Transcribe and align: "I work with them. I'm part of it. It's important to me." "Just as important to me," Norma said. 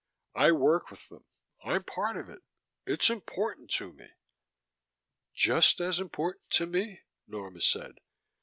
"I 0.33 0.51
work 0.51 0.89
with 0.89 1.09
them. 1.09 1.23
I'm 1.63 1.83
part 1.83 2.17
of 2.17 2.27
it. 2.27 2.41
It's 2.87 3.11
important 3.11 3.69
to 3.73 3.93
me." 3.93 4.07
"Just 5.35 5.79
as 5.79 5.99
important 5.99 6.49
to 6.53 6.65
me," 6.65 7.03
Norma 7.27 7.61
said. 7.61 7.99